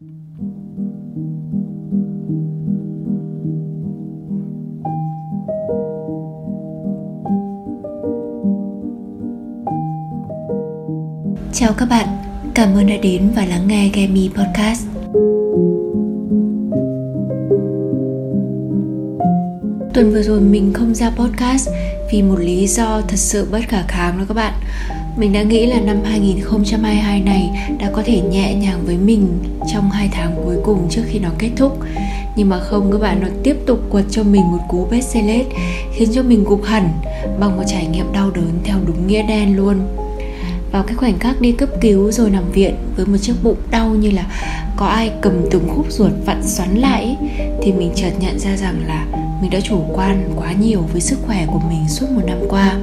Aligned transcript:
Chào 0.00 0.12
các 11.78 11.86
bạn, 11.90 12.08
cảm 12.54 12.74
ơn 12.74 12.86
đã 12.86 12.94
đến 13.02 13.30
và 13.36 13.44
lắng 13.44 13.68
nghe 13.68 13.90
Gemi 13.94 14.28
Podcast. 14.28 14.86
Tuần 19.94 20.12
vừa 20.12 20.22
rồi 20.22 20.40
mình 20.40 20.72
không 20.72 20.94
ra 20.94 21.10
podcast 21.10 21.68
vì 22.12 22.22
một 22.22 22.38
lý 22.38 22.66
do 22.66 23.00
thật 23.00 23.16
sự 23.16 23.48
bất 23.52 23.60
khả 23.68 23.82
kháng 23.88 24.18
đó 24.18 24.24
các 24.28 24.34
bạn. 24.34 24.54
Mình 25.18 25.32
đã 25.32 25.42
nghĩ 25.42 25.66
là 25.66 25.80
năm 25.80 25.96
2022 26.04 27.20
này 27.20 27.50
đã 27.78 27.90
có 27.92 28.02
thể 28.04 28.20
nhẹ 28.20 28.54
nhàng 28.54 28.80
với 28.84 28.96
mình 28.96 29.28
trong 29.72 29.90
hai 29.90 30.08
tháng 30.12 30.42
cuối 30.44 30.56
cùng 30.64 30.86
trước 30.90 31.02
khi 31.06 31.18
nó 31.18 31.28
kết 31.38 31.50
thúc. 31.56 31.78
Nhưng 32.36 32.48
mà 32.48 32.58
không 32.58 32.92
các 32.92 32.98
bạn, 32.98 33.20
nó 33.20 33.28
tiếp 33.42 33.56
tục 33.66 33.78
quật 33.90 34.04
cho 34.10 34.22
mình 34.22 34.42
một 34.50 34.58
cú 34.68 34.86
bestseller 34.90 35.46
khiến 35.92 36.08
cho 36.12 36.22
mình 36.22 36.44
gục 36.44 36.64
hẳn 36.64 36.88
bằng 37.40 37.56
một 37.56 37.62
trải 37.66 37.86
nghiệm 37.86 38.12
đau 38.12 38.30
đớn 38.30 38.50
theo 38.64 38.76
đúng 38.86 39.06
nghĩa 39.06 39.22
đen 39.22 39.56
luôn 39.56 39.80
vào 40.72 40.82
cái 40.82 40.96
khoảnh 40.96 41.18
khắc 41.18 41.40
đi 41.40 41.52
cấp 41.52 41.68
cứu 41.80 42.12
rồi 42.12 42.30
nằm 42.30 42.52
viện 42.52 42.74
với 42.96 43.06
một 43.06 43.16
chiếc 43.20 43.34
bụng 43.42 43.58
đau 43.70 43.88
như 43.88 44.10
là 44.10 44.26
có 44.76 44.86
ai 44.86 45.10
cầm 45.20 45.32
từng 45.50 45.68
khúc 45.68 45.86
ruột 45.90 46.12
vặn 46.26 46.42
xoắn 46.42 46.76
lại 46.76 47.16
thì 47.62 47.72
mình 47.72 47.92
chợt 47.94 48.10
nhận 48.20 48.38
ra 48.38 48.56
rằng 48.56 48.82
là 48.86 49.06
mình 49.42 49.50
đã 49.50 49.60
chủ 49.60 49.80
quan 49.94 50.32
quá 50.36 50.52
nhiều 50.52 50.80
với 50.92 51.00
sức 51.00 51.18
khỏe 51.26 51.46
của 51.46 51.60
mình 51.68 51.88
suốt 51.88 52.06
một 52.10 52.22
năm 52.26 52.38
qua 52.48 52.78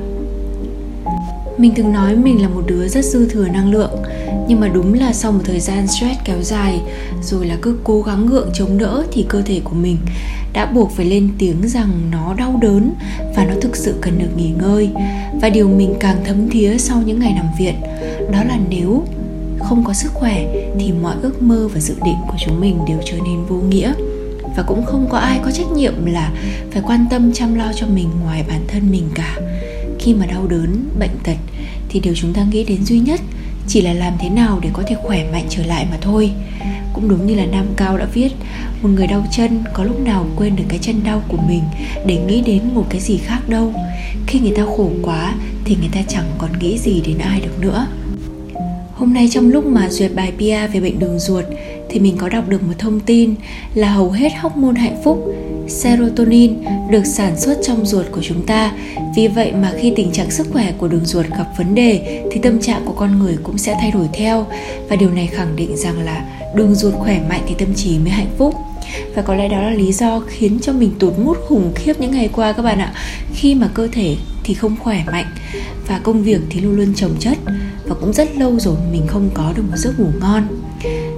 mình 1.57 1.73
từng 1.75 1.93
nói 1.93 2.15
mình 2.15 2.41
là 2.41 2.49
một 2.49 2.63
đứa 2.67 2.87
rất 2.87 3.05
dư 3.05 3.29
thừa 3.29 3.47
năng 3.47 3.71
lượng, 3.71 3.91
nhưng 4.47 4.59
mà 4.59 4.67
đúng 4.67 4.93
là 4.93 5.13
sau 5.13 5.31
một 5.31 5.41
thời 5.45 5.59
gian 5.59 5.87
stress 5.87 6.19
kéo 6.25 6.41
dài, 6.41 6.81
rồi 7.21 7.45
là 7.45 7.57
cứ 7.61 7.77
cố 7.83 8.01
gắng 8.01 8.25
gượng 8.25 8.49
chống 8.53 8.77
đỡ 8.77 9.03
thì 9.11 9.25
cơ 9.29 9.41
thể 9.41 9.61
của 9.63 9.75
mình 9.75 9.97
đã 10.53 10.65
buộc 10.65 10.91
phải 10.91 11.05
lên 11.05 11.29
tiếng 11.37 11.67
rằng 11.67 11.89
nó 12.11 12.33
đau 12.37 12.59
đớn 12.61 12.93
và 13.35 13.45
nó 13.45 13.53
thực 13.61 13.75
sự 13.75 13.95
cần 14.01 14.19
được 14.19 14.37
nghỉ 14.37 14.49
ngơi. 14.49 14.89
Và 15.41 15.49
điều 15.49 15.69
mình 15.69 15.93
càng 15.99 16.17
thấm 16.25 16.49
thía 16.49 16.77
sau 16.77 17.01
những 17.05 17.19
ngày 17.19 17.33
nằm 17.35 17.45
viện, 17.59 17.75
đó 18.31 18.43
là 18.43 18.59
nếu 18.69 19.03
không 19.59 19.83
có 19.83 19.93
sức 19.93 20.13
khỏe 20.13 20.45
thì 20.79 20.91
mọi 20.91 21.15
ước 21.21 21.41
mơ 21.41 21.67
và 21.73 21.79
dự 21.79 21.95
định 22.05 22.17
của 22.27 22.37
chúng 22.45 22.61
mình 22.61 22.79
đều 22.87 22.97
trở 23.05 23.17
nên 23.17 23.45
vô 23.45 23.55
nghĩa. 23.55 23.93
Và 24.57 24.63
cũng 24.63 24.85
không 24.85 25.07
có 25.09 25.17
ai 25.17 25.39
có 25.45 25.51
trách 25.51 25.71
nhiệm 25.75 26.05
là 26.05 26.31
phải 26.71 26.81
quan 26.85 27.05
tâm 27.09 27.33
chăm 27.33 27.55
lo 27.55 27.71
cho 27.75 27.87
mình 27.87 28.09
ngoài 28.23 28.45
bản 28.47 28.61
thân 28.67 28.91
mình 28.91 29.09
cả 29.15 29.37
khi 30.05 30.13
mà 30.13 30.25
đau 30.25 30.47
đớn, 30.47 30.89
bệnh 30.99 31.17
tật 31.23 31.37
thì 31.89 31.99
điều 31.99 32.13
chúng 32.15 32.33
ta 32.33 32.45
nghĩ 32.51 32.63
đến 32.63 32.85
duy 32.85 32.99
nhất 32.99 33.21
chỉ 33.67 33.81
là 33.81 33.93
làm 33.93 34.13
thế 34.19 34.29
nào 34.29 34.59
để 34.61 34.69
có 34.73 34.83
thể 34.87 34.95
khỏe 35.03 35.31
mạnh 35.31 35.45
trở 35.49 35.65
lại 35.65 35.87
mà 35.91 35.97
thôi. 36.01 36.31
Cũng 36.93 37.09
đúng 37.09 37.27
như 37.27 37.35
là 37.35 37.45
nam 37.45 37.65
cao 37.77 37.97
đã 37.97 38.05
viết, 38.13 38.31
một 38.81 38.89
người 38.89 39.07
đau 39.07 39.25
chân 39.31 39.63
có 39.73 39.83
lúc 39.83 39.99
nào 39.99 40.25
quên 40.35 40.55
được 40.55 40.63
cái 40.69 40.79
chân 40.81 40.95
đau 41.03 41.21
của 41.27 41.37
mình 41.47 41.61
để 42.05 42.17
nghĩ 42.17 42.41
đến 42.41 42.61
một 42.73 42.85
cái 42.89 43.01
gì 43.01 43.17
khác 43.17 43.49
đâu. 43.49 43.73
Khi 44.27 44.39
người 44.39 44.53
ta 44.55 44.63
khổ 44.77 44.89
quá 45.01 45.35
thì 45.65 45.77
người 45.79 45.89
ta 45.91 45.99
chẳng 46.07 46.25
còn 46.37 46.59
nghĩ 46.59 46.77
gì 46.77 47.01
đến 47.05 47.17
ai 47.17 47.41
được 47.41 47.59
nữa. 47.59 47.87
Hôm 48.93 49.13
nay 49.13 49.29
trong 49.31 49.49
lúc 49.49 49.65
mà 49.65 49.89
duyệt 49.89 50.11
bài 50.15 50.33
pia 50.37 50.67
về 50.67 50.79
bệnh 50.79 50.99
đường 50.99 51.19
ruột 51.19 51.45
thì 51.89 51.99
mình 51.99 52.17
có 52.17 52.29
đọc 52.29 52.49
được 52.49 52.63
một 52.63 52.73
thông 52.77 52.99
tin 52.99 53.35
là 53.73 53.89
hầu 53.89 54.11
hết 54.11 54.29
hormone 54.41 54.79
hạnh 54.79 55.01
phúc 55.03 55.35
serotonin 55.67 56.63
được 56.91 57.05
sản 57.05 57.39
xuất 57.39 57.57
trong 57.63 57.85
ruột 57.85 58.05
của 58.11 58.21
chúng 58.23 58.45
ta. 58.45 58.71
Vì 59.15 59.27
vậy 59.27 59.51
mà 59.51 59.73
khi 59.79 59.93
tình 59.95 60.11
trạng 60.11 60.31
sức 60.31 60.47
khỏe 60.51 60.73
của 60.77 60.87
đường 60.87 61.05
ruột 61.05 61.25
gặp 61.29 61.47
vấn 61.57 61.75
đề 61.75 62.21
thì 62.31 62.39
tâm 62.39 62.61
trạng 62.61 62.81
của 62.85 62.93
con 62.93 63.19
người 63.19 63.37
cũng 63.43 63.57
sẽ 63.57 63.75
thay 63.81 63.91
đổi 63.91 64.09
theo 64.13 64.47
và 64.89 64.95
điều 64.95 65.09
này 65.09 65.27
khẳng 65.27 65.55
định 65.55 65.77
rằng 65.77 66.05
là 66.05 66.25
đường 66.55 66.75
ruột 66.75 66.93
khỏe 66.93 67.21
mạnh 67.29 67.41
thì 67.47 67.55
tâm 67.57 67.73
trí 67.75 67.99
mới 67.99 68.09
hạnh 68.09 68.31
phúc. 68.37 68.55
Và 69.15 69.21
có 69.21 69.35
lẽ 69.35 69.47
đó 69.47 69.61
là 69.61 69.69
lý 69.69 69.91
do 69.91 70.19
khiến 70.27 70.59
cho 70.61 70.73
mình 70.73 70.91
tụt 70.99 71.13
mút 71.19 71.37
khủng 71.47 71.71
khiếp 71.75 71.99
những 71.99 72.11
ngày 72.11 72.29
qua 72.33 72.51
các 72.51 72.61
bạn 72.61 72.79
ạ. 72.79 72.93
Khi 73.33 73.55
mà 73.55 73.69
cơ 73.73 73.87
thể 73.91 74.15
thì 74.43 74.53
không 74.53 74.75
khỏe 74.79 75.03
mạnh 75.11 75.25
và 75.87 75.99
công 76.03 76.23
việc 76.23 76.39
thì 76.49 76.61
luôn 76.61 76.75
luôn 76.75 76.93
trồng 76.95 77.15
chất 77.19 77.37
và 77.87 77.95
cũng 78.01 78.13
rất 78.13 78.37
lâu 78.37 78.59
rồi 78.59 78.75
mình 78.91 79.07
không 79.07 79.29
có 79.33 79.53
được 79.55 79.63
một 79.69 79.77
giấc 79.77 79.99
ngủ 79.99 80.07
ngon. 80.21 80.47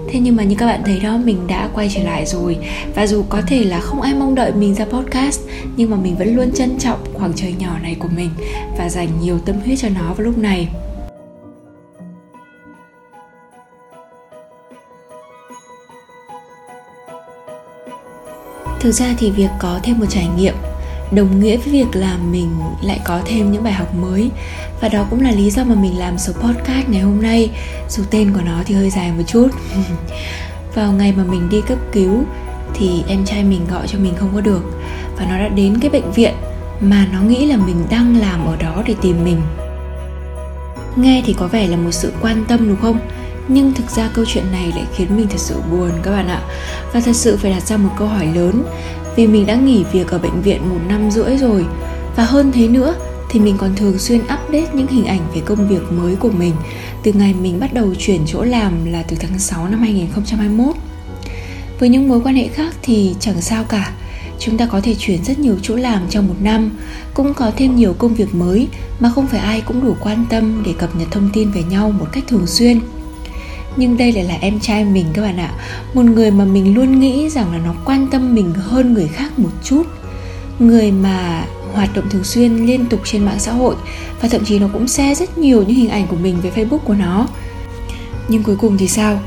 Thế 0.10 0.20
nhưng 0.20 0.36
mà 0.36 0.44
như 0.44 0.56
các 0.56 0.66
bạn 0.66 0.82
thấy 0.86 1.00
đó, 1.00 1.18
mình 1.18 1.48
đã 1.48 1.70
quay 1.74 1.92
trở 1.96 2.04
lại 2.04 2.26
rồi. 2.26 2.58
Và 2.96 3.08
dù 3.08 3.24
có 3.30 3.42
thể 3.48 3.64
là 3.64 3.80
không 3.80 4.02
ai 4.02 4.14
mong 4.14 4.36
đợi 4.36 4.52
mình 4.52 4.76
ra 4.76 4.86
podcast, 4.86 5.42
nhưng 5.76 5.90
mà 5.90 5.98
mình 5.98 6.18
vẫn 6.18 6.36
luôn 6.36 6.52
trân 6.52 6.80
trọng 6.80 7.00
khoảng 7.14 7.34
trời 7.34 7.56
nhỏ 7.60 7.78
này 7.84 7.96
của 8.00 8.08
mình 8.16 8.30
và 8.78 8.90
dành 8.90 9.08
nhiều 9.22 9.40
tâm 9.46 9.56
huyết 9.66 9.80
cho 9.80 9.90
nó 9.90 10.14
vào 10.14 10.26
lúc 10.26 10.38
này. 10.38 10.70
Thực 18.80 18.92
ra 18.92 19.16
thì 19.18 19.32
việc 19.32 19.50
có 19.60 19.80
thêm 19.84 20.00
một 20.00 20.06
trải 20.10 20.28
nghiệm 20.38 20.54
đồng 21.12 21.40
nghĩa 21.40 21.58
với 21.58 21.74
việc 21.74 21.88
là 21.94 22.18
mình 22.32 22.50
lại 22.82 23.00
có 23.06 23.22
thêm 23.26 23.52
những 23.52 23.64
bài 23.64 23.74
học 23.74 23.96
mới. 23.96 24.30
Và 24.82 24.90
đó 24.90 25.06
cũng 25.10 25.22
là 25.22 25.32
lý 25.32 25.50
do 25.50 25.64
mà 25.64 25.76
mình 25.76 26.00
làm 26.00 26.18
số 26.18 26.34
podcast 26.34 26.90
ngày 26.90 27.02
hôm 27.02 27.22
nay. 27.22 27.50
Dù 27.90 28.04
tên 28.12 28.34
của 28.34 28.42
nó 28.46 28.64
thì 28.66 28.76
hơi 28.76 28.90
dài 28.90 29.12
một 29.12 29.24
chút. 29.28 29.48
Vào 30.76 30.92
ngày 30.92 31.14
mà 31.18 31.24
mình 31.24 31.50
đi 31.50 31.62
cấp 31.68 31.78
cứu 31.92 32.24
thì 32.74 33.04
em 33.08 33.26
trai 33.26 33.44
mình 33.44 33.62
gọi 33.72 33.88
cho 33.88 34.00
mình 34.00 34.14
không 34.16 34.30
có 34.36 34.42
được. 34.42 34.62
Và 35.18 35.26
nó 35.26 35.38
đã 35.38 35.48
đến 35.48 35.80
cái 35.80 35.90
bệnh 35.90 36.12
viện 36.12 36.34
mà 36.82 37.08
nó 37.14 37.22
nghĩ 37.22 37.46
là 37.46 37.58
mình 37.58 37.86
đang 37.90 38.20
làm 38.20 38.46
ở 38.46 38.56
đó 38.56 38.84
để 38.88 38.96
tìm 39.02 39.24
mình. 39.24 39.42
Nghe 40.96 41.24
thì 41.26 41.34
có 41.34 41.48
vẻ 41.48 41.68
là 41.68 41.78
một 41.78 41.92
sự 41.92 42.14
quan 42.22 42.46
tâm 42.48 42.68
đúng 42.68 42.82
không? 42.82 43.00
Nhưng 43.48 43.74
thực 43.74 43.90
ra 43.90 44.10
câu 44.14 44.26
chuyện 44.28 44.52
này 44.52 44.72
lại 44.76 44.86
khiến 44.96 45.18
mình 45.18 45.28
thật 45.28 45.40
sự 45.40 45.56
buồn 45.72 45.92
các 46.04 46.12
bạn 46.12 46.28
ạ. 46.28 46.42
Và 46.94 47.00
thật 47.00 47.16
sự 47.16 47.38
phải 47.38 47.52
đặt 47.52 47.64
ra 47.64 47.78
một 47.78 47.90
câu 47.98 48.08
hỏi 48.08 48.26
lớn 48.36 48.64
vì 49.18 49.28
mình 49.28 49.46
đã 49.46 49.56
nghỉ 49.56 49.84
việc 49.92 50.08
ở 50.08 50.20
bệnh 50.20 50.42
viện 50.42 50.70
một 50.70 50.80
năm 50.88 51.12
rưỡi 51.12 51.38
rồi 51.38 51.66
và 52.16 52.26
hơn 52.26 52.52
thế 52.52 52.68
nữa 52.68 52.96
thì 53.30 53.40
mình 53.40 53.56
còn 53.58 53.76
thường 53.76 54.00
xuyên 54.00 54.20
update 54.20 54.70
những 54.74 54.88
hình 54.88 55.06
ảnh 55.06 55.22
về 55.36 55.42
công 55.46 55.68
việc 55.68 55.92
mới 55.92 56.16
của 56.16 56.30
mình 56.30 56.54
từ 57.04 57.14
ngày 57.14 57.34
mình 57.42 57.60
bắt 57.60 57.74
đầu 57.74 57.96
chuyển 58.00 58.22
chỗ 58.28 58.44
làm 58.44 58.86
là 58.86 59.04
từ 59.04 59.18
tháng 59.20 59.40
6 59.40 59.68
năm 59.68 59.80
2021. 59.80 60.76
Với 61.80 61.90
những 61.90 62.10
mối 62.10 62.22
quan 62.24 62.36
hệ 62.36 62.48
khác 62.48 62.76
thì 62.82 63.16
chẳng 63.20 63.42
sao 63.42 63.64
cả. 63.64 63.94
Chúng 64.40 64.58
ta 64.58 64.66
có 64.66 64.82
thể 64.82 64.96
chuyển 65.00 65.24
rất 65.24 65.40
nhiều 65.40 65.56
chỗ 65.62 65.76
làm 65.76 66.02
trong 66.10 66.28
một 66.28 66.36
năm, 66.42 66.72
cũng 67.14 67.34
có 67.34 67.52
thêm 67.58 67.76
nhiều 67.76 67.94
công 67.98 68.14
việc 68.14 68.36
mới 68.36 68.68
mà 69.00 69.12
không 69.16 69.28
phải 69.28 69.40
ai 69.40 69.62
cũng 69.62 69.86
đủ 69.86 69.96
quan 70.00 70.26
tâm 70.30 70.64
để 70.66 70.74
cập 70.78 70.96
nhật 70.96 71.08
thông 71.12 71.30
tin 71.34 71.52
về 71.52 71.64
nhau 71.64 71.92
một 72.00 72.08
cách 72.12 72.24
thường 72.28 72.48
xuyên 72.48 72.80
nhưng 73.78 73.98
đây 73.98 74.12
lại 74.12 74.24
là 74.24 74.38
em 74.42 74.60
trai 74.60 74.86
mình 74.86 75.06
các 75.14 75.22
bạn 75.22 75.38
ạ. 75.38 75.52
Một 75.94 76.06
người 76.06 76.32
mà 76.32 76.46
mình 76.46 76.76
luôn 76.76 77.00
nghĩ 77.00 77.30
rằng 77.30 77.52
là 77.52 77.58
nó 77.66 77.74
quan 77.86 78.08
tâm 78.12 78.36
mình 78.36 78.54
hơn 78.54 78.94
người 78.94 79.08
khác 79.08 79.40
một 79.40 79.50
chút. 79.64 79.84
Người 80.60 80.92
mà 80.92 81.46
hoạt 81.74 81.96
động 81.96 82.10
thường 82.10 82.24
xuyên 82.24 82.66
liên 82.66 82.86
tục 82.86 83.00
trên 83.04 83.26
mạng 83.26 83.40
xã 83.40 83.52
hội. 83.52 83.76
Và 84.22 84.30
thậm 84.30 84.46
chí 84.46 84.60
nó 84.60 84.68
cũng 84.74 84.88
share 84.88 85.16
rất 85.16 85.38
nhiều 85.38 85.64
những 85.64 85.78
hình 85.78 85.90
ảnh 85.90 86.08
của 86.08 86.16
mình 86.16 86.38
về 86.42 86.52
facebook 86.56 86.78
của 86.78 86.94
nó. 86.94 87.28
Nhưng 88.28 88.44
cuối 88.44 88.56
cùng 88.56 88.78
thì 88.78 88.88
sao? 88.88 89.20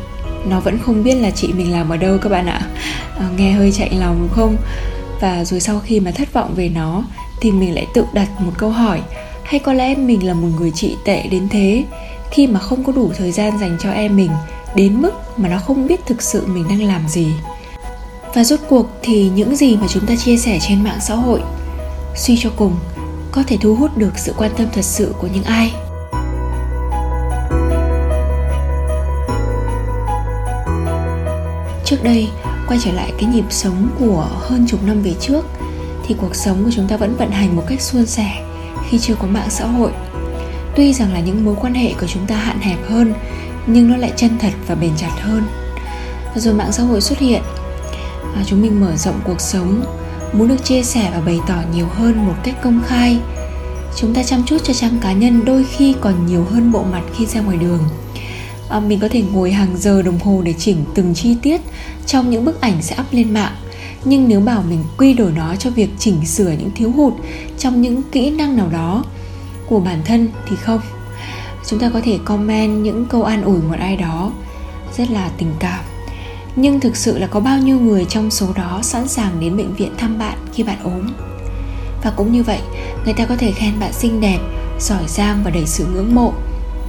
Nó 0.49 0.61
vẫn 0.61 0.79
không 0.79 1.03
biết 1.03 1.15
là 1.15 1.31
chị 1.31 1.53
mình 1.53 1.73
làm 1.73 1.89
ở 1.89 1.97
đâu 1.97 2.19
các 2.19 2.29
bạn 2.29 2.47
ạ. 2.47 2.61
À, 3.19 3.29
nghe 3.37 3.53
hơi 3.53 3.73
chạy 3.73 3.91
lòng 3.95 4.17
đúng 4.21 4.29
không? 4.29 4.57
Và 5.21 5.45
rồi 5.45 5.61
sau 5.61 5.81
khi 5.81 6.01
mà 6.01 6.11
thất 6.11 6.33
vọng 6.33 6.55
về 6.57 6.69
nó 6.69 7.05
thì 7.41 7.51
mình 7.51 7.75
lại 7.75 7.87
tự 7.95 8.05
đặt 8.13 8.29
một 8.41 8.53
câu 8.59 8.71
hỏi. 8.71 9.01
Hay 9.45 9.61
có 9.61 9.73
lẽ 9.73 9.95
mình 9.95 10.27
là 10.27 10.35
một 10.35 10.49
người 10.59 10.71
chị 10.75 10.97
tệ 11.05 11.23
đến 11.31 11.49
thế? 11.49 11.85
Khi 12.31 12.47
mà 12.47 12.61
không 12.61 12.85
có 12.85 12.93
đủ 12.93 13.13
thời 13.19 13.33
gian 13.33 13.59
dành 13.59 13.77
cho 13.81 13.91
em 13.91 14.17
mình, 14.17 14.31
đến 14.75 15.03
mức 15.03 15.11
mà 15.37 15.49
nó 15.49 15.59
không 15.59 15.87
biết 15.87 16.07
thực 16.07 16.23
sự 16.23 16.47
mình 16.47 16.69
đang 16.69 16.83
làm 16.83 17.09
gì. 17.09 17.27
Và 18.35 18.45
rốt 18.45 18.61
cuộc 18.69 18.87
thì 19.03 19.31
những 19.35 19.57
gì 19.57 19.77
mà 19.77 19.87
chúng 19.89 20.07
ta 20.07 20.17
chia 20.17 20.37
sẻ 20.37 20.59
trên 20.69 20.85
mạng 20.85 20.99
xã 21.01 21.15
hội, 21.15 21.43
suy 22.17 22.37
cho 22.41 22.51
cùng, 22.57 22.77
có 23.33 23.43
thể 23.47 23.57
thu 23.61 23.75
hút 23.75 23.97
được 23.97 24.19
sự 24.19 24.35
quan 24.37 24.51
tâm 24.57 24.67
thật 24.73 24.85
sự 24.85 25.15
của 25.19 25.29
những 25.35 25.45
ai? 25.45 25.73
Trước 31.85 32.03
đây, 32.03 32.29
quay 32.69 32.81
trở 32.85 32.93
lại 32.93 33.13
cái 33.19 33.31
nhịp 33.31 33.45
sống 33.51 33.89
của 33.99 34.29
hơn 34.41 34.67
chục 34.69 34.83
năm 34.83 35.03
về 35.03 35.15
trước, 35.21 35.45
thì 36.07 36.15
cuộc 36.21 36.35
sống 36.35 36.65
của 36.65 36.71
chúng 36.75 36.89
ta 36.89 36.97
vẫn 36.97 37.17
vận 37.17 37.31
hành 37.31 37.57
một 37.57 37.63
cách 37.69 37.81
suôn 37.81 38.07
sẻ 38.07 38.43
khi 38.89 38.99
chưa 38.99 39.15
có 39.15 39.27
mạng 39.27 39.51
xã 39.51 39.67
hội 39.67 39.91
tuy 40.81 40.93
rằng 40.93 41.13
là 41.13 41.21
những 41.21 41.45
mối 41.45 41.55
quan 41.61 41.75
hệ 41.75 41.93
của 42.01 42.07
chúng 42.07 42.27
ta 42.27 42.37
hạn 42.37 42.61
hẹp 42.61 42.79
hơn 42.89 43.15
nhưng 43.67 43.91
nó 43.91 43.97
lại 43.97 44.13
chân 44.17 44.31
thật 44.39 44.53
và 44.67 44.75
bền 44.75 44.91
chặt 44.97 45.11
hơn. 45.21 45.43
Và 46.35 46.41
rồi 46.41 46.55
mạng 46.55 46.73
xã 46.73 46.83
hội 46.83 47.01
xuất 47.01 47.19
hiện. 47.19 47.43
À, 48.35 48.45
chúng 48.47 48.63
mình 48.63 48.81
mở 48.81 48.97
rộng 48.97 49.21
cuộc 49.25 49.41
sống 49.41 49.85
muốn 50.33 50.49
được 50.49 50.65
chia 50.65 50.83
sẻ 50.83 51.11
và 51.15 51.21
bày 51.21 51.41
tỏ 51.49 51.57
nhiều 51.75 51.87
hơn 51.87 52.27
một 52.27 52.35
cách 52.45 52.55
công 52.63 52.81
khai. 52.87 53.19
Chúng 53.97 54.15
ta 54.15 54.23
chăm 54.23 54.43
chút 54.47 54.57
cho 54.65 54.73
trang 54.73 54.99
cá 55.03 55.13
nhân 55.13 55.45
đôi 55.45 55.65
khi 55.65 55.95
còn 56.01 56.27
nhiều 56.27 56.45
hơn 56.51 56.73
bộ 56.73 56.83
mặt 56.93 57.03
khi 57.17 57.27
ra 57.27 57.41
ngoài 57.41 57.57
đường. 57.57 57.81
À, 58.69 58.81
mình 58.81 59.01
có 59.01 59.09
thể 59.09 59.23
ngồi 59.33 59.53
hàng 59.53 59.77
giờ 59.77 60.03
đồng 60.03 60.19
hồ 60.19 60.43
để 60.45 60.55
chỉnh 60.59 60.85
từng 60.95 61.15
chi 61.15 61.37
tiết 61.43 61.61
trong 62.07 62.31
những 62.31 62.45
bức 62.45 62.61
ảnh 62.61 62.83
sẽ 62.83 62.97
up 63.01 63.07
lên 63.13 63.35
mạng. 63.35 63.53
Nhưng 64.05 64.29
nếu 64.29 64.41
bảo 64.41 64.63
mình 64.69 64.85
quy 64.99 65.15
đổi 65.15 65.33
nó 65.37 65.57
cho 65.57 65.71
việc 65.71 65.91
chỉnh 65.99 66.27
sửa 66.27 66.51
những 66.51 66.71
thiếu 66.75 66.91
hụt 66.91 67.13
trong 67.59 67.83
những 67.83 68.03
kỹ 68.13 68.31
năng 68.31 68.57
nào 68.57 68.69
đó 68.73 69.05
của 69.71 69.81
bản 69.81 70.03
thân 70.05 70.29
thì 70.47 70.57
không? 70.57 70.81
Chúng 71.67 71.79
ta 71.79 71.91
có 71.95 72.01
thể 72.05 72.19
comment 72.25 72.83
những 72.83 73.07
câu 73.07 73.23
an 73.23 73.43
ủi 73.43 73.59
một 73.63 73.77
ai 73.79 73.97
đó, 73.97 74.33
rất 74.97 75.11
là 75.11 75.31
tình 75.39 75.53
cảm. 75.59 75.85
Nhưng 76.57 76.81
thực 76.81 76.97
sự 76.97 77.19
là 77.19 77.27
có 77.27 77.41
bao 77.41 77.59
nhiêu 77.59 77.81
người 77.81 78.05
trong 78.05 78.31
số 78.31 78.47
đó 78.55 78.81
sẵn 78.83 79.09
sàng 79.09 79.41
đến 79.41 79.57
bệnh 79.57 79.75
viện 79.75 79.95
thăm 79.99 80.19
bạn 80.19 80.39
khi 80.53 80.63
bạn 80.63 80.79
ốm? 80.83 81.13
Và 82.03 82.13
cũng 82.17 82.33
như 82.33 82.43
vậy, 82.43 82.59
người 83.05 83.15
ta 83.15 83.25
có 83.25 83.37
thể 83.37 83.53
khen 83.53 83.81
bạn 83.81 83.93
xinh 83.93 84.21
đẹp, 84.21 84.39
giỏi 84.81 85.03
giang 85.09 85.41
và 85.45 85.51
đầy 85.51 85.67
sự 85.67 85.87
ngưỡng 85.87 86.15
mộ. 86.15 86.33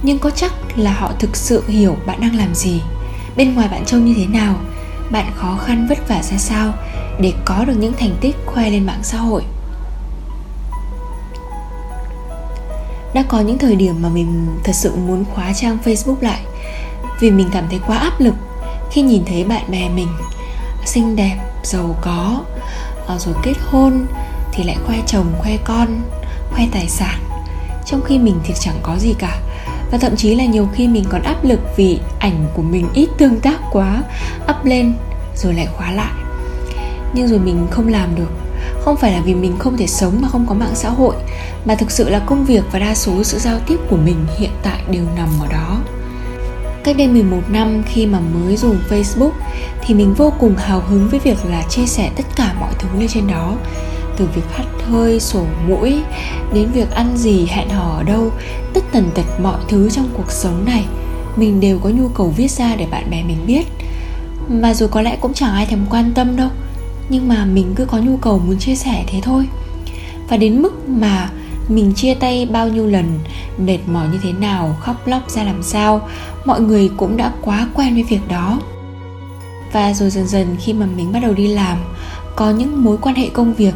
Nhưng 0.02 0.18
có 0.18 0.30
chắc 0.30 0.52
là 0.76 0.92
họ 0.92 1.12
thực 1.18 1.36
sự 1.36 1.62
hiểu 1.68 1.96
bạn 2.06 2.20
đang 2.20 2.36
làm 2.36 2.54
gì? 2.54 2.80
Bên 3.36 3.54
ngoài 3.54 3.68
bạn 3.68 3.84
trông 3.86 4.04
như 4.04 4.14
thế 4.16 4.26
nào? 4.26 4.54
Bạn 5.10 5.32
khó 5.36 5.58
khăn 5.64 5.86
vất 5.88 6.08
vả 6.08 6.22
ra 6.22 6.38
sao 6.38 6.74
để 7.20 7.32
có 7.44 7.64
được 7.64 7.76
những 7.78 7.92
thành 7.98 8.16
tích 8.20 8.36
khoe 8.46 8.70
lên 8.70 8.86
mạng 8.86 9.00
xã 9.02 9.18
hội? 9.18 9.42
Đã 13.14 13.24
có 13.28 13.40
những 13.40 13.58
thời 13.58 13.76
điểm 13.76 14.02
mà 14.02 14.08
mình 14.08 14.46
thật 14.64 14.72
sự 14.74 14.94
muốn 14.96 15.24
khóa 15.34 15.52
trang 15.52 15.78
facebook 15.84 16.16
lại. 16.20 16.40
Vì 17.20 17.30
mình 17.30 17.48
cảm 17.52 17.64
thấy 17.70 17.80
quá 17.86 17.98
áp 17.98 18.20
lực 18.20 18.34
khi 18.90 19.02
nhìn 19.02 19.24
thấy 19.24 19.44
bạn 19.44 19.70
bè 19.70 19.88
mình 19.88 20.08
xinh 20.84 21.16
đẹp, 21.16 21.36
giàu 21.62 21.96
có 22.00 22.40
ờ, 23.06 23.18
rồi 23.18 23.34
kết 23.42 23.54
hôn 23.70 24.06
thì 24.52 24.64
lại 24.64 24.76
khoe 24.86 24.96
chồng, 25.06 25.26
khoe 25.38 25.56
con, 25.64 26.00
khoe 26.50 26.66
tài 26.72 26.88
sản. 26.88 27.18
Trong 27.86 28.02
khi 28.04 28.18
mình 28.18 28.40
thì 28.44 28.54
chẳng 28.60 28.78
có 28.82 28.96
gì 28.98 29.14
cả. 29.18 29.40
Và 29.90 29.98
thậm 29.98 30.16
chí 30.16 30.34
là 30.34 30.44
nhiều 30.44 30.68
khi 30.74 30.88
mình 30.88 31.04
còn 31.08 31.22
áp 31.22 31.44
lực 31.44 31.60
vì 31.76 32.00
ảnh 32.18 32.46
của 32.54 32.62
mình 32.62 32.88
ít 32.94 33.08
tương 33.18 33.40
tác 33.40 33.60
quá, 33.72 34.02
up 34.50 34.64
lên 34.64 34.94
rồi 35.36 35.54
lại 35.54 35.68
khóa 35.76 35.92
lại. 35.92 36.12
Nhưng 37.14 37.28
rồi 37.28 37.38
mình 37.38 37.66
không 37.70 37.88
làm 37.88 38.14
được. 38.14 38.30
Không 38.80 38.96
phải 38.96 39.12
là 39.12 39.20
vì 39.20 39.34
mình 39.34 39.56
không 39.58 39.76
thể 39.76 39.86
sống 39.86 40.18
mà 40.20 40.28
không 40.28 40.46
có 40.46 40.54
mạng 40.54 40.74
xã 40.74 40.90
hội 40.90 41.14
mà 41.64 41.74
thực 41.74 41.90
sự 41.90 42.08
là 42.08 42.18
công 42.18 42.44
việc 42.44 42.64
và 42.72 42.78
đa 42.78 42.94
số 42.94 43.24
sự 43.24 43.38
giao 43.38 43.58
tiếp 43.66 43.76
của 43.90 43.96
mình 43.96 44.26
hiện 44.38 44.50
tại 44.62 44.82
đều 44.90 45.04
nằm 45.16 45.28
ở 45.40 45.46
đó. 45.52 45.80
Cách 46.84 46.96
đây 46.96 47.08
11 47.08 47.40
năm 47.48 47.82
khi 47.86 48.06
mà 48.06 48.20
mới 48.20 48.56
dùng 48.56 48.78
Facebook 48.90 49.32
thì 49.82 49.94
mình 49.94 50.14
vô 50.14 50.32
cùng 50.40 50.56
hào 50.56 50.80
hứng 50.80 51.08
với 51.08 51.20
việc 51.20 51.38
là 51.44 51.62
chia 51.62 51.86
sẻ 51.86 52.10
tất 52.16 52.24
cả 52.36 52.54
mọi 52.60 52.72
thứ 52.78 52.88
lên 52.98 53.08
trên 53.08 53.26
đó. 53.26 53.54
Từ 54.16 54.28
việc 54.34 54.42
hắt 54.52 54.64
hơi, 54.84 55.20
sổ 55.20 55.44
mũi 55.68 56.02
đến 56.54 56.68
việc 56.72 56.90
ăn 56.90 57.16
gì, 57.16 57.46
hẹn 57.50 57.68
hò 57.68 57.96
ở 57.96 58.02
đâu 58.02 58.32
tất 58.74 58.84
tần 58.92 59.10
tật 59.14 59.40
mọi 59.42 59.60
thứ 59.68 59.90
trong 59.90 60.08
cuộc 60.16 60.30
sống 60.30 60.64
này 60.64 60.84
mình 61.36 61.60
đều 61.60 61.78
có 61.78 61.88
nhu 61.88 62.08
cầu 62.08 62.34
viết 62.36 62.50
ra 62.50 62.76
để 62.76 62.86
bạn 62.90 63.10
bè 63.10 63.22
mình 63.22 63.46
biết. 63.46 63.62
Mà 64.48 64.74
rồi 64.74 64.88
có 64.88 65.02
lẽ 65.02 65.16
cũng 65.20 65.34
chẳng 65.34 65.54
ai 65.54 65.66
thèm 65.66 65.86
quan 65.90 66.12
tâm 66.14 66.36
đâu 66.36 66.50
nhưng 67.08 67.28
mà 67.28 67.44
mình 67.44 67.72
cứ 67.76 67.84
có 67.84 67.98
nhu 67.98 68.16
cầu 68.16 68.38
muốn 68.38 68.58
chia 68.58 68.74
sẻ 68.74 69.04
thế 69.06 69.20
thôi. 69.22 69.44
Và 70.28 70.36
đến 70.36 70.62
mức 70.62 70.88
mà 70.88 71.30
mình 71.68 71.92
chia 71.94 72.14
tay 72.14 72.48
bao 72.52 72.68
nhiêu 72.68 72.86
lần, 72.86 73.18
mệt 73.58 73.78
mỏi 73.86 74.08
như 74.12 74.18
thế 74.22 74.32
nào, 74.32 74.76
khóc 74.80 75.06
lóc 75.06 75.30
ra 75.30 75.44
làm 75.44 75.62
sao, 75.62 76.08
mọi 76.44 76.60
người 76.60 76.90
cũng 76.96 77.16
đã 77.16 77.32
quá 77.42 77.68
quen 77.74 77.94
với 77.94 78.02
việc 78.02 78.28
đó. 78.28 78.60
Và 79.72 79.94
rồi 79.94 80.10
dần 80.10 80.26
dần 80.28 80.56
khi 80.60 80.72
mà 80.72 80.86
mình 80.96 81.12
bắt 81.12 81.20
đầu 81.22 81.34
đi 81.34 81.48
làm, 81.48 81.78
có 82.36 82.50
những 82.50 82.84
mối 82.84 82.96
quan 83.02 83.14
hệ 83.14 83.28
công 83.28 83.54
việc 83.54 83.74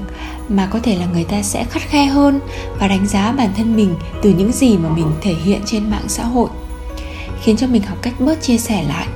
mà 0.49 0.67
có 0.67 0.79
thể 0.83 0.97
là 0.99 1.07
người 1.07 1.25
ta 1.25 1.43
sẽ 1.43 1.65
khắt 1.65 1.83
khe 1.83 2.05
hơn 2.05 2.41
và 2.79 2.89
đánh 2.89 3.07
giá 3.07 3.33
bản 3.33 3.51
thân 3.57 3.77
mình 3.77 3.95
từ 4.23 4.31
những 4.31 4.53
gì 4.53 4.77
mà 4.77 4.89
mình 4.89 5.11
thể 5.21 5.35
hiện 5.35 5.61
trên 5.67 5.91
mạng 5.91 6.05
xã 6.09 6.25
hội, 6.25 6.49
khiến 7.43 7.57
cho 7.57 7.67
mình 7.67 7.83
học 7.83 7.99
cách 8.03 8.21
bớt 8.21 8.43
chia 8.43 8.59
sẻ 8.59 8.85
lại. 8.89 9.07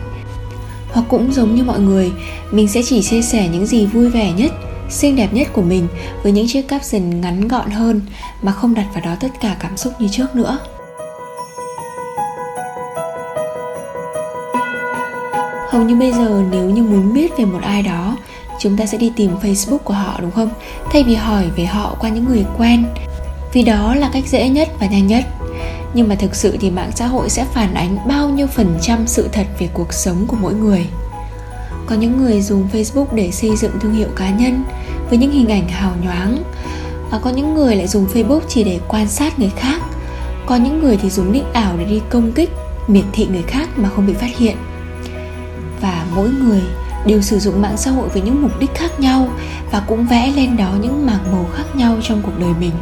Hoặc 0.92 1.04
cũng 1.08 1.32
giống 1.32 1.54
như 1.54 1.64
mọi 1.64 1.80
người, 1.80 2.12
mình 2.50 2.68
sẽ 2.68 2.82
chỉ 2.82 3.02
chia 3.02 3.22
sẻ 3.22 3.48
những 3.48 3.66
gì 3.66 3.86
vui 3.86 4.08
vẻ 4.08 4.32
nhất 4.32 4.52
xinh 4.90 5.16
đẹp 5.16 5.28
nhất 5.32 5.48
của 5.52 5.62
mình 5.62 5.88
với 6.22 6.32
những 6.32 6.48
chiếc 6.48 6.68
caption 6.68 7.20
ngắn 7.20 7.48
gọn 7.48 7.70
hơn 7.70 8.00
mà 8.42 8.52
không 8.52 8.74
đặt 8.74 8.86
vào 8.94 9.04
đó 9.04 9.14
tất 9.20 9.28
cả 9.40 9.56
cảm 9.60 9.76
xúc 9.76 9.92
như 9.98 10.08
trước 10.08 10.34
nữa. 10.34 10.58
Hầu 15.70 15.82
như 15.82 15.96
bây 15.96 16.12
giờ 16.12 16.42
nếu 16.50 16.70
như 16.70 16.82
muốn 16.82 17.14
biết 17.14 17.32
về 17.38 17.44
một 17.44 17.60
ai 17.62 17.82
đó, 17.82 18.16
chúng 18.58 18.76
ta 18.76 18.86
sẽ 18.86 18.98
đi 18.98 19.12
tìm 19.16 19.30
facebook 19.42 19.78
của 19.78 19.94
họ, 19.94 20.18
đúng 20.20 20.30
không? 20.30 20.50
Thay 20.90 21.02
vì 21.02 21.14
hỏi 21.14 21.44
về 21.56 21.64
họ 21.64 21.96
qua 22.00 22.10
những 22.10 22.24
người 22.24 22.44
quen, 22.58 22.84
vì 23.52 23.62
đó 23.62 23.94
là 23.94 24.10
cách 24.12 24.24
dễ 24.26 24.48
nhất 24.48 24.68
và 24.80 24.86
nhanh 24.86 25.06
nhất. 25.06 25.24
Nhưng 25.94 26.08
mà 26.08 26.14
thực 26.14 26.34
sự 26.34 26.56
thì 26.60 26.70
mạng 26.70 26.90
xã 26.94 27.06
hội 27.06 27.30
sẽ 27.30 27.44
phản 27.54 27.74
ánh 27.74 27.98
bao 28.08 28.28
nhiêu 28.28 28.46
phần 28.46 28.78
trăm 28.82 29.06
sự 29.06 29.28
thật 29.32 29.46
về 29.58 29.68
cuộc 29.74 29.92
sống 29.92 30.24
của 30.26 30.36
mỗi 30.40 30.54
người. 30.54 30.86
Có 31.86 31.96
những 31.96 32.22
người 32.22 32.42
dùng 32.42 32.68
facebook 32.72 33.06
để 33.14 33.30
xây 33.30 33.56
dựng 33.56 33.72
thương 33.80 33.94
hiệu 33.94 34.08
cá 34.16 34.30
nhân 34.30 34.64
với 35.10 35.18
những 35.18 35.32
hình 35.32 35.48
ảnh 35.48 35.68
hào 35.68 35.92
nhoáng. 36.02 36.42
Và 37.10 37.18
có 37.18 37.30
những 37.30 37.54
người 37.54 37.76
lại 37.76 37.86
dùng 37.86 38.06
facebook 38.14 38.40
chỉ 38.48 38.64
để 38.64 38.80
quan 38.88 39.08
sát 39.08 39.38
người 39.38 39.50
khác. 39.56 39.82
Có 40.46 40.56
những 40.56 40.82
người 40.82 40.96
thì 40.96 41.10
dùng 41.10 41.32
nick 41.32 41.52
ảo 41.52 41.76
để 41.78 41.84
đi 41.84 42.00
công 42.10 42.32
kích, 42.32 42.50
miệt 42.86 43.04
thị 43.12 43.26
người 43.26 43.42
khác 43.42 43.68
mà 43.76 43.88
không 43.88 44.06
bị 44.06 44.12
phát 44.12 44.36
hiện. 44.36 44.56
Và 45.80 46.06
mỗi 46.14 46.28
người 46.28 46.60
đều 47.06 47.22
sử 47.22 47.38
dụng 47.38 47.62
mạng 47.62 47.76
xã 47.76 47.90
hội 47.90 48.08
với 48.08 48.22
những 48.22 48.42
mục 48.42 48.60
đích 48.60 48.74
khác 48.74 49.00
nhau 49.00 49.28
và 49.70 49.82
cũng 49.86 50.06
vẽ 50.06 50.32
lên 50.36 50.56
đó 50.56 50.70
những 50.82 51.06
mảng 51.06 51.32
màu 51.32 51.46
khác 51.54 51.76
nhau 51.76 51.96
trong 52.02 52.22
cuộc 52.22 52.38
đời 52.38 52.52
mình. 52.60 52.72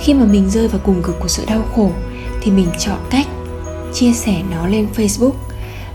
Khi 0.00 0.14
mà 0.14 0.24
mình 0.24 0.50
rơi 0.50 0.68
vào 0.68 0.80
cùng 0.84 1.02
cực 1.02 1.20
của 1.20 1.28
sự 1.28 1.44
đau 1.46 1.62
khổ, 1.76 1.90
thì 2.40 2.50
mình 2.50 2.68
chọn 2.78 2.98
cách 3.10 3.26
chia 3.94 4.12
sẻ 4.12 4.42
nó 4.50 4.66
lên 4.66 4.88
facebook. 4.96 5.32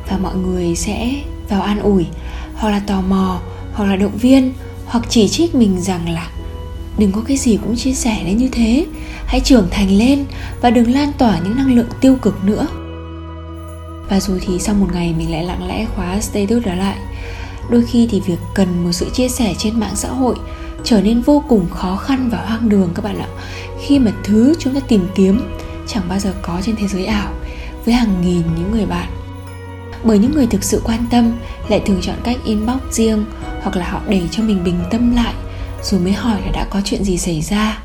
Và 0.09 0.17
mọi 0.17 0.35
người 0.35 0.75
sẽ 0.75 1.11
vào 1.49 1.61
an 1.61 1.79
ủi, 1.79 2.05
hoặc 2.55 2.69
là 2.69 2.81
tò 2.87 3.01
mò, 3.01 3.39
hoặc 3.73 3.85
là 3.85 3.95
động 3.95 4.17
viên 4.17 4.53
hoặc 4.93 5.05
chỉ 5.09 5.27
trích 5.27 5.55
mình 5.55 5.81
rằng 5.81 6.09
là, 6.09 6.29
đừng 6.97 7.11
có 7.11 7.21
cái 7.27 7.37
gì 7.37 7.57
cũng 7.63 7.75
chia 7.75 7.93
sẻ 7.93 8.23
đến 8.25 8.37
như 8.37 8.49
thế. 8.51 8.85
Hãy 9.25 9.39
trưởng 9.39 9.67
thành 9.71 9.91
lên 9.91 10.25
và 10.61 10.69
đừng 10.69 10.93
lan 10.93 11.11
tỏa 11.17 11.39
những 11.39 11.55
năng 11.55 11.75
lượng 11.75 11.87
tiêu 12.01 12.15
cực 12.21 12.43
nữa. 12.43 12.67
Và 14.09 14.19
rồi 14.19 14.39
thì 14.47 14.59
sau 14.59 14.75
một 14.75 14.87
ngày 14.93 15.13
mình 15.17 15.31
lại 15.31 15.43
lặng 15.43 15.67
lẽ 15.67 15.85
khóa 15.95 16.21
status 16.21 16.65
đó 16.65 16.75
lại, 16.75 16.97
đôi 17.69 17.83
khi 17.85 18.07
thì 18.11 18.19
việc 18.19 18.39
cần 18.55 18.83
một 18.83 18.91
sự 18.91 19.09
chia 19.13 19.27
sẻ 19.27 19.53
trên 19.57 19.79
mạng 19.79 19.95
xã 19.95 20.09
hội 20.09 20.35
trở 20.83 21.01
nên 21.01 21.21
vô 21.21 21.43
cùng 21.49 21.69
khó 21.69 21.95
khăn 21.95 22.29
và 22.31 22.45
hoang 22.45 22.69
đường 22.69 22.89
các 22.95 23.05
bạn 23.05 23.19
ạ. 23.19 23.27
Khi 23.81 23.99
mà 23.99 24.11
thứ 24.23 24.55
chúng 24.59 24.73
ta 24.73 24.79
tìm 24.87 25.07
kiếm 25.15 25.41
chẳng 25.87 26.03
bao 26.09 26.19
giờ 26.19 26.33
có 26.41 26.61
trên 26.65 26.75
thế 26.75 26.87
giới 26.87 27.05
ảo, 27.05 27.31
với 27.85 27.93
hàng 27.93 28.21
nghìn 28.21 28.43
những 28.57 28.71
người 28.71 28.85
bạn 28.85 29.22
bởi 30.03 30.19
những 30.19 30.31
người 30.31 30.47
thực 30.47 30.63
sự 30.63 30.81
quan 30.85 31.05
tâm 31.11 31.33
lại 31.69 31.81
thường 31.85 32.01
chọn 32.01 32.15
cách 32.23 32.37
inbox 32.45 32.81
riêng 32.91 33.25
hoặc 33.61 33.75
là 33.75 33.89
họ 33.89 34.01
để 34.07 34.21
cho 34.31 34.43
mình 34.43 34.63
bình 34.63 34.79
tâm 34.91 35.15
lại, 35.15 35.33
rồi 35.83 35.99
mới 35.99 36.13
hỏi 36.13 36.41
là 36.45 36.51
đã 36.51 36.65
có 36.69 36.81
chuyện 36.85 37.03
gì 37.03 37.17
xảy 37.17 37.41
ra. 37.41 37.79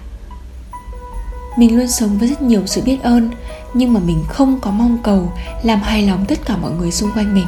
Mình 1.59 1.77
luôn 1.77 1.89
sống 1.89 2.19
với 2.19 2.29
rất 2.29 2.43
nhiều 2.43 2.63
sự 2.67 2.83
biết 2.85 3.03
ơn, 3.03 3.31
nhưng 3.75 3.93
mà 3.93 4.01
mình 4.01 4.25
không 4.29 4.61
có 4.61 4.71
mong 4.71 4.99
cầu 5.03 5.33
làm 5.63 5.81
hài 5.81 6.07
lòng 6.07 6.25
tất 6.29 6.39
cả 6.45 6.57
mọi 6.57 6.73
người 6.73 6.91
xung 6.91 7.11
quanh 7.13 7.35
mình, 7.35 7.47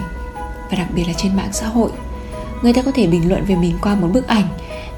và 0.70 0.78
đặc 0.78 0.88
biệt 0.94 1.05
là 1.06 1.12
trên 1.17 1.37
mạng 1.37 1.50
xã 1.52 1.67
hội. 1.67 1.90
Người 2.62 2.72
ta 2.72 2.82
có 2.82 2.90
thể 2.94 3.06
bình 3.06 3.29
luận 3.29 3.44
về 3.44 3.56
mình 3.56 3.79
qua 3.82 3.94
một 3.94 4.08
bức 4.12 4.27
ảnh, 4.27 4.48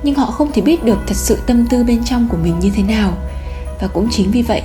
nhưng 0.03 0.15
họ 0.15 0.27
không 0.27 0.53
thể 0.53 0.63
biết 0.63 0.85
được 0.85 0.99
thật 1.07 1.17
sự 1.17 1.39
tâm 1.47 1.67
tư 1.67 1.85
bên 1.85 2.05
trong 2.05 2.29
của 2.29 2.37
mình 2.37 2.59
như 2.61 2.71
thế 2.75 2.83
nào. 2.83 3.13
Và 3.81 3.89
cũng 3.89 4.09
chính 4.11 4.31
vì 4.31 4.43
vậy 4.43 4.63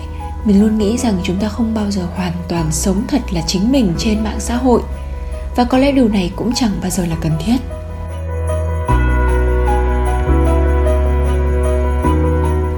mình 0.48 0.62
luôn 0.62 0.78
nghĩ 0.78 0.98
rằng 0.98 1.20
chúng 1.24 1.38
ta 1.38 1.48
không 1.48 1.74
bao 1.74 1.92
giờ 1.92 2.02
hoàn 2.16 2.34
toàn 2.48 2.72
sống 2.72 3.04
thật 3.08 3.22
là 3.32 3.42
chính 3.48 3.72
mình 3.72 3.94
trên 3.98 4.24
mạng 4.24 4.40
xã 4.40 4.56
hội. 4.56 4.82
Và 5.56 5.64
có 5.64 5.78
lẽ 5.78 5.92
điều 5.92 6.08
này 6.08 6.32
cũng 6.36 6.54
chẳng 6.54 6.72
bao 6.82 6.90
giờ 6.90 7.06
là 7.06 7.16
cần 7.22 7.32
thiết. 7.46 7.58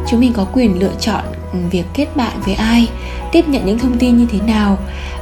Chúng 0.09 0.19
mình 0.19 0.33
có 0.33 0.45
quyền 0.53 0.79
lựa 0.79 0.93
chọn 0.99 1.23
ừ, 1.53 1.59
việc 1.71 1.85
kết 1.93 2.15
bạn 2.15 2.41
với 2.45 2.53
ai, 2.53 2.87
tiếp 3.31 3.47
nhận 3.47 3.65
những 3.65 3.79
thông 3.79 3.97
tin 3.97 4.17
như 4.17 4.25
thế 4.31 4.39
nào 4.39 4.77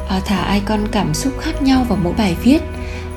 à, 0.10 0.22
thả 0.26 0.54
icon 0.54 0.88
cảm 0.92 1.14
xúc 1.14 1.34
khác 1.40 1.62
nhau 1.62 1.86
vào 1.90 1.98
mỗi 2.04 2.14
bài 2.18 2.36
viết. 2.44 2.60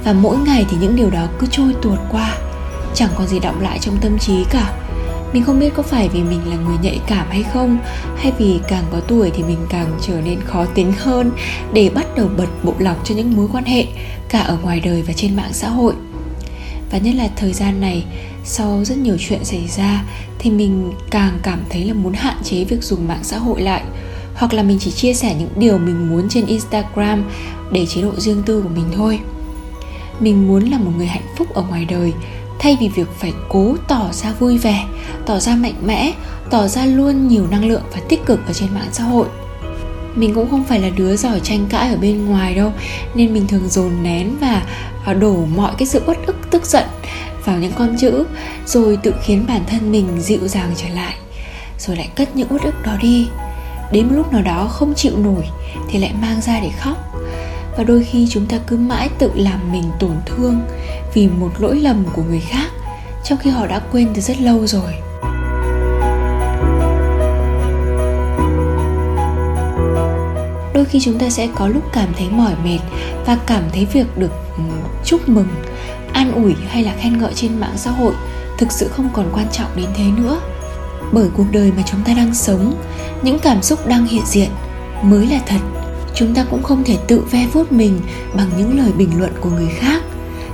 Và 0.05 0.13
mỗi 0.13 0.37
ngày 0.37 0.67
thì 0.71 0.77
những 0.81 0.97
điều 0.97 1.11
đó 1.11 1.27
cứ 1.39 1.47
trôi 1.51 1.75
tuột 1.83 1.99
qua, 2.11 2.37
chẳng 2.95 3.11
còn 3.17 3.27
gì 3.27 3.39
động 3.39 3.61
lại 3.61 3.79
trong 3.79 3.97
tâm 4.01 4.19
trí 4.19 4.45
cả 4.51 4.80
mình 5.33 5.45
không 5.45 5.61
biết 5.61 5.75
có 5.75 5.83
phải 5.83 6.09
vì 6.09 6.23
mình 6.23 6.41
là 6.47 6.57
người 6.57 6.77
nhạy 6.83 7.01
cảm 7.07 7.27
hay 7.31 7.43
không, 7.43 7.79
hay 8.17 8.33
vì 8.39 8.61
càng 8.69 8.85
có 8.93 9.01
tuổi 9.01 9.31
thì 9.35 9.43
mình 9.43 9.59
càng 9.69 9.99
trở 10.03 10.21
nên 10.25 10.41
khó 10.41 10.65
tính 10.65 10.93
hơn 10.99 11.31
để 11.73 11.91
bắt 11.95 12.07
đầu 12.17 12.29
bật 12.37 12.49
bộ 12.65 12.75
lọc 12.79 12.97
cho 13.05 13.15
những 13.15 13.37
mối 13.37 13.49
quan 13.53 13.65
hệ, 13.65 13.87
cả 14.29 14.41
ở 14.41 14.59
ngoài 14.63 14.81
đời 14.81 15.03
và 15.03 15.13
trên 15.13 15.37
mạng 15.37 15.53
xã 15.53 15.69
hội. 15.69 15.95
Và 16.91 16.99
nhất 16.99 17.15
là 17.15 17.29
thời 17.37 17.53
gian 17.53 17.81
này, 17.81 18.05
sau 18.45 18.85
rất 18.85 18.99
nhiều 18.99 19.17
chuyện 19.19 19.45
xảy 19.45 19.69
ra 19.77 20.05
thì 20.39 20.51
mình 20.51 20.93
càng 21.11 21.39
cảm 21.43 21.59
thấy 21.71 21.85
là 21.85 21.95
muốn 21.95 22.13
hạn 22.13 22.37
chế 22.45 22.65
việc 22.65 22.83
dùng 22.83 23.09
mạng 23.09 23.23
xã 23.23 23.39
hội 23.39 23.61
lại, 23.63 23.83
hoặc 24.35 24.55
là 24.55 24.63
mình 24.63 24.79
chỉ 24.79 24.91
chia 24.91 25.15
sẻ 25.15 25.35
những 25.39 25.51
điều 25.57 25.79
mình 25.79 26.11
muốn 26.11 26.29
trên 26.29 26.47
instagram 26.47 27.25
để 27.73 27.87
chế 27.87 28.03
độ 28.03 28.13
riêng 28.17 28.43
tư 28.47 28.63
của 28.63 28.69
mình 28.69 28.87
thôi. 28.97 29.21
Mình 30.21 30.49
muốn 30.49 30.71
là 30.71 30.79
một 30.79 30.91
người 30.97 31.07
hạnh 31.07 31.27
phúc 31.37 31.55
ở 31.55 31.63
ngoài 31.63 31.85
đời 31.85 32.13
thay 32.61 32.77
vì 32.81 32.89
việc 32.89 33.09
phải 33.19 33.33
cố 33.49 33.75
tỏ 33.89 34.09
ra 34.13 34.33
vui 34.39 34.59
vẻ, 34.59 34.87
tỏ 35.27 35.39
ra 35.39 35.57
mạnh 35.57 35.75
mẽ, 35.85 36.13
tỏ 36.51 36.67
ra 36.69 36.87
luôn 36.87 37.29
nhiều 37.29 37.47
năng 37.51 37.65
lượng 37.65 37.83
và 37.93 38.01
tích 38.09 38.27
cực 38.27 38.47
ở 38.47 38.53
trên 38.53 38.75
mạng 38.75 38.89
xã 38.93 39.05
hội. 39.05 39.27
Mình 40.15 40.35
cũng 40.35 40.51
không 40.51 40.65
phải 40.65 40.81
là 40.81 40.89
đứa 40.91 41.17
giỏi 41.17 41.41
tranh 41.41 41.67
cãi 41.69 41.89
ở 41.89 41.97
bên 41.97 42.27
ngoài 42.27 42.55
đâu, 42.55 42.73
nên 43.15 43.33
mình 43.33 43.47
thường 43.47 43.69
dồn 43.69 44.03
nén 44.03 44.37
và 44.41 44.63
à, 45.05 45.15
đổ 45.15 45.37
mọi 45.57 45.73
cái 45.79 45.87
sự 45.87 46.03
uất 46.07 46.19
ức, 46.27 46.37
tức 46.51 46.67
giận 46.67 46.85
vào 47.45 47.59
những 47.59 47.73
con 47.73 47.97
chữ, 48.01 48.25
rồi 48.67 48.97
tự 48.97 49.15
khiến 49.23 49.45
bản 49.49 49.61
thân 49.67 49.93
mình 49.93 50.21
dịu 50.21 50.49
dàng 50.49 50.73
trở 50.77 50.89
lại, 50.95 51.15
rồi 51.79 51.97
lại 51.97 52.09
cất 52.17 52.37
những 52.37 52.49
uất 52.53 52.63
ức 52.63 52.75
đó 52.85 52.93
đi. 53.03 53.29
Đến 53.93 54.07
một 54.07 54.15
lúc 54.17 54.33
nào 54.33 54.43
đó 54.43 54.69
không 54.71 54.95
chịu 54.95 55.13
nổi 55.17 55.45
thì 55.91 55.99
lại 55.99 56.13
mang 56.23 56.41
ra 56.41 56.61
để 56.61 56.71
khóc 56.81 57.10
và 57.77 57.85
đôi 57.85 58.05
khi 58.05 58.27
chúng 58.31 58.47
ta 58.47 58.59
cứ 58.67 58.77
mãi 58.77 59.09
tự 59.19 59.31
làm 59.35 59.73
mình 59.73 59.85
tổn 59.99 60.17
thương 60.27 60.61
vì 61.15 61.29
một 61.29 61.51
lỗi 61.59 61.81
lầm 61.81 62.05
của 62.13 62.23
người 62.23 62.41
khác, 62.41 62.71
trong 63.25 63.39
khi 63.39 63.51
họ 63.51 63.67
đã 63.67 63.81
quên 63.93 64.09
từ 64.15 64.21
rất 64.21 64.41
lâu 64.41 64.67
rồi. 64.67 64.93
Đôi 70.75 70.85
khi 70.85 71.01
chúng 71.01 71.19
ta 71.19 71.31
sẽ 71.31 71.49
có 71.55 71.69
lúc 71.69 71.83
cảm 71.93 72.09
thấy 72.19 72.31
mỏi 72.31 72.53
mệt 72.65 72.79
và 73.27 73.39
cảm 73.47 73.63
thấy 73.73 73.87
việc 73.93 74.19
được 74.19 74.33
ừ, 74.57 74.63
chúc 75.05 75.29
mừng, 75.29 75.49
an 76.13 76.33
ủi 76.33 76.55
hay 76.69 76.85
là 76.85 76.95
khen 76.99 77.19
ngợi 77.19 77.33
trên 77.35 77.61
mạng 77.61 77.75
xã 77.77 77.91
hội 77.91 78.15
thực 78.59 78.73
sự 78.73 78.89
không 78.89 79.09
còn 79.13 79.31
quan 79.33 79.47
trọng 79.53 79.71
đến 79.77 79.87
thế 79.97 80.05
nữa. 80.17 80.41
Bởi 81.13 81.29
cuộc 81.37 81.47
đời 81.53 81.73
mà 81.77 81.83
chúng 81.87 82.01
ta 82.05 82.15
đang 82.15 82.35
sống, 82.35 82.75
những 83.23 83.39
cảm 83.39 83.63
xúc 83.63 83.87
đang 83.87 84.07
hiện 84.07 84.23
diện 84.27 84.49
mới 85.03 85.27
là 85.27 85.39
thật 85.47 85.80
chúng 86.15 86.35
ta 86.35 86.45
cũng 86.51 86.63
không 86.63 86.85
thể 86.85 86.97
tự 87.09 87.21
ve 87.31 87.47
vuốt 87.53 87.73
mình 87.73 88.01
bằng 88.37 88.51
những 88.59 88.79
lời 88.79 88.93
bình 88.93 89.11
luận 89.19 89.33
của 89.41 89.51
người 89.51 89.71
khác, 89.79 90.03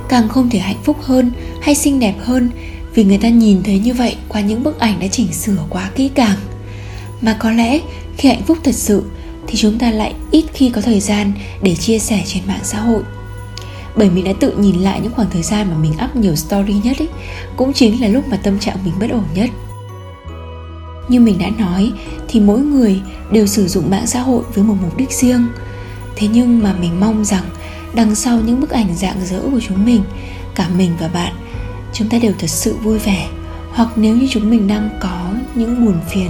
càng 0.09 0.29
không 0.29 0.49
thể 0.49 0.59
hạnh 0.59 0.81
phúc 0.83 0.97
hơn 1.01 1.31
hay 1.61 1.75
xinh 1.75 1.99
đẹp 1.99 2.15
hơn 2.19 2.49
vì 2.93 3.03
người 3.03 3.17
ta 3.17 3.29
nhìn 3.29 3.63
thấy 3.63 3.79
như 3.79 3.93
vậy 3.93 4.15
qua 4.27 4.41
những 4.41 4.63
bức 4.63 4.79
ảnh 4.79 4.99
đã 4.99 5.07
chỉnh 5.07 5.33
sửa 5.33 5.57
quá 5.69 5.89
kỹ 5.95 6.09
càng. 6.15 6.37
Mà 7.21 7.37
có 7.39 7.51
lẽ 7.51 7.79
khi 8.17 8.29
hạnh 8.29 8.43
phúc 8.47 8.57
thật 8.63 8.75
sự 8.75 9.03
thì 9.47 9.55
chúng 9.57 9.79
ta 9.79 9.91
lại 9.91 10.13
ít 10.31 10.45
khi 10.53 10.69
có 10.69 10.81
thời 10.81 10.99
gian 10.99 11.31
để 11.61 11.75
chia 11.75 11.99
sẻ 11.99 12.23
trên 12.25 12.43
mạng 12.47 12.59
xã 12.63 12.79
hội. 12.79 13.03
Bởi 13.95 14.09
mình 14.09 14.23
đã 14.23 14.33
tự 14.39 14.57
nhìn 14.57 14.75
lại 14.75 14.99
những 15.03 15.11
khoảng 15.11 15.29
thời 15.29 15.43
gian 15.43 15.67
mà 15.69 15.77
mình 15.77 15.93
up 16.05 16.15
nhiều 16.15 16.35
story 16.35 16.73
nhất 16.83 16.97
ấy, 16.99 17.07
cũng 17.57 17.73
chính 17.73 18.01
là 18.01 18.07
lúc 18.07 18.27
mà 18.27 18.37
tâm 18.37 18.59
trạng 18.59 18.77
mình 18.85 18.93
bất 18.99 19.11
ổn 19.11 19.23
nhất 19.35 19.49
như 21.07 21.19
mình 21.19 21.37
đã 21.39 21.49
nói, 21.57 21.91
thì 22.27 22.39
mỗi 22.39 22.59
người 22.59 23.01
đều 23.31 23.47
sử 23.47 23.67
dụng 23.67 23.89
mạng 23.89 24.07
xã 24.07 24.21
hội 24.21 24.43
với 24.53 24.63
một 24.63 24.75
mục 24.81 24.97
đích 24.97 25.11
riêng. 25.11 25.47
Thế 26.15 26.27
nhưng 26.27 26.63
mà 26.63 26.73
mình 26.81 26.99
mong 26.99 27.25
rằng, 27.25 27.43
đằng 27.93 28.15
sau 28.15 28.39
những 28.39 28.59
bức 28.59 28.69
ảnh 28.69 28.95
dạng 28.95 29.25
dỡ 29.25 29.41
của 29.51 29.59
chúng 29.67 29.85
mình, 29.85 30.01
cả 30.55 30.67
mình 30.77 30.91
và 30.99 31.07
bạn, 31.07 31.33
chúng 31.93 32.09
ta 32.09 32.17
đều 32.17 32.33
thật 32.39 32.47
sự 32.47 32.75
vui 32.75 32.97
vẻ. 32.97 33.27
Hoặc 33.71 33.89
nếu 33.95 34.15
như 34.15 34.27
chúng 34.31 34.49
mình 34.49 34.67
đang 34.67 34.89
có 34.99 35.31
những 35.55 35.85
buồn 35.85 35.95
phiền, 36.09 36.29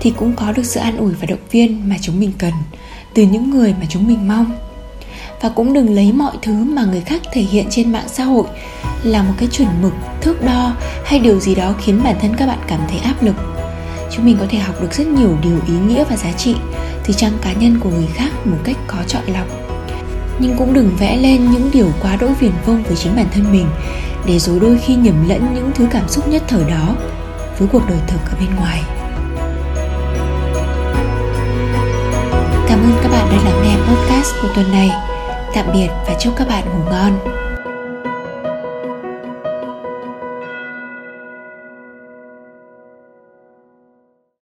thì 0.00 0.12
cũng 0.16 0.32
có 0.36 0.52
được 0.52 0.64
sự 0.64 0.80
an 0.80 0.96
ủi 0.96 1.12
và 1.14 1.26
động 1.26 1.38
viên 1.50 1.88
mà 1.88 1.96
chúng 2.02 2.20
mình 2.20 2.32
cần, 2.38 2.52
từ 3.14 3.22
những 3.22 3.50
người 3.50 3.74
mà 3.80 3.86
chúng 3.88 4.08
mình 4.08 4.28
mong. 4.28 4.52
Và 5.40 5.48
cũng 5.48 5.72
đừng 5.72 5.94
lấy 5.94 6.12
mọi 6.12 6.36
thứ 6.42 6.52
mà 6.52 6.84
người 6.84 7.00
khác 7.00 7.22
thể 7.32 7.42
hiện 7.42 7.66
trên 7.70 7.92
mạng 7.92 8.08
xã 8.08 8.24
hội 8.24 8.46
là 9.02 9.22
một 9.22 9.32
cái 9.38 9.48
chuẩn 9.52 9.68
mực, 9.82 9.92
thước 10.20 10.44
đo 10.44 10.76
hay 11.04 11.18
điều 11.18 11.40
gì 11.40 11.54
đó 11.54 11.74
khiến 11.84 12.00
bản 12.04 12.16
thân 12.20 12.34
các 12.36 12.46
bạn 12.46 12.58
cảm 12.66 12.80
thấy 12.88 12.98
áp 12.98 13.22
lực 13.22 13.55
chúng 14.16 14.24
mình 14.24 14.36
có 14.40 14.46
thể 14.50 14.58
học 14.58 14.74
được 14.80 14.92
rất 14.92 15.06
nhiều 15.06 15.36
điều 15.42 15.58
ý 15.66 15.74
nghĩa 15.74 16.04
và 16.10 16.16
giá 16.16 16.32
trị, 16.32 16.54
từ 17.04 17.14
trang 17.14 17.32
cá 17.42 17.52
nhân 17.52 17.80
của 17.80 17.90
người 17.90 18.08
khác 18.14 18.30
một 18.44 18.56
cách 18.64 18.76
có 18.86 18.96
chọn 19.06 19.22
lọc. 19.26 19.46
Nhưng 20.38 20.56
cũng 20.56 20.74
đừng 20.74 20.90
vẽ 20.98 21.16
lên 21.16 21.50
những 21.50 21.70
điều 21.72 21.88
quá 22.02 22.16
đỗi 22.20 22.30
viển 22.40 22.52
vông 22.66 22.82
với 22.82 22.96
chính 22.96 23.16
bản 23.16 23.26
thân 23.32 23.52
mình, 23.52 23.66
để 24.26 24.38
rồi 24.38 24.60
đôi 24.60 24.78
khi 24.78 24.94
nhầm 24.94 25.28
lẫn 25.28 25.54
những 25.54 25.70
thứ 25.74 25.86
cảm 25.90 26.08
xúc 26.08 26.28
nhất 26.28 26.42
thời 26.48 26.64
đó 26.64 26.96
với 27.58 27.68
cuộc 27.72 27.82
đời 27.88 27.98
thực 28.06 28.20
ở 28.30 28.36
bên 28.40 28.56
ngoài. 28.56 28.82
Cảm 32.68 32.78
ơn 32.78 32.92
các 33.02 33.08
bạn 33.08 33.28
đã 33.30 33.36
lắng 33.44 33.62
nghe 33.64 33.76
podcast 33.76 34.34
của 34.42 34.48
tuần 34.54 34.72
này. 34.72 34.90
Tạm 35.54 35.66
biệt 35.72 35.88
và 36.06 36.14
chúc 36.20 36.32
các 36.36 36.48
bạn 36.48 36.64
ngủ 36.64 36.90
ngon. 36.90 37.45